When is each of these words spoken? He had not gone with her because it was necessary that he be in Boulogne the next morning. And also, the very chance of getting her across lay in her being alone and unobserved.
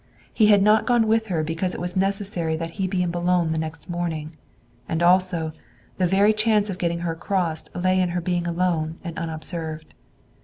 He 0.33 0.47
had 0.47 0.63
not 0.63 0.87
gone 0.87 1.05
with 1.05 1.27
her 1.27 1.43
because 1.43 1.75
it 1.75 1.79
was 1.79 1.95
necessary 1.95 2.55
that 2.55 2.71
he 2.81 2.87
be 2.87 3.03
in 3.03 3.11
Boulogne 3.11 3.51
the 3.51 3.59
next 3.59 3.87
morning. 3.87 4.35
And 4.89 5.03
also, 5.03 5.53
the 5.97 6.07
very 6.07 6.33
chance 6.33 6.71
of 6.71 6.79
getting 6.79 7.01
her 7.01 7.11
across 7.11 7.65
lay 7.75 8.01
in 8.01 8.09
her 8.09 8.19
being 8.21 8.47
alone 8.47 8.97
and 9.03 9.15
unobserved. 9.19 9.93